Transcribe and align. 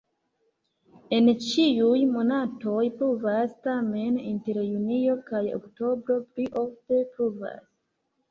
En 1.15 1.27
ĉiuj 1.47 1.99
monatoj 2.13 2.85
pluvas, 3.01 3.53
tamen 3.67 4.17
inter 4.31 4.59
junio 4.69 5.17
kaj 5.29 5.43
oktobro 5.59 6.17
pli 6.31 6.47
ofte 6.63 7.05
pluvas. 7.13 7.63